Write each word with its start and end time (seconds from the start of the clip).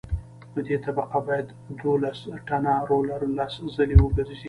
په 0.51 0.59
دې 0.67 0.75
طبقه 0.85 1.19
باید 1.27 1.47
دولس 1.83 2.19
ټنه 2.47 2.73
رولر 2.89 3.21
لس 3.37 3.53
ځله 3.75 3.97
وګرځي 4.01 4.37